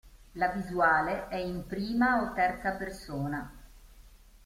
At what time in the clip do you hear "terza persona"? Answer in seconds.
2.33-3.55